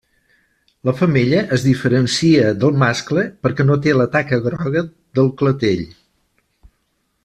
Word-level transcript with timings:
La 0.87 0.93
femella 1.01 1.41
es 1.57 1.65
diferencia 1.67 2.47
del 2.63 2.79
mascle 2.85 3.27
perquè 3.45 3.69
no 3.71 3.79
té 3.87 3.97
la 4.01 4.11
taca 4.19 4.43
groga 4.49 4.87
del 5.21 5.35
clatell. 5.43 5.89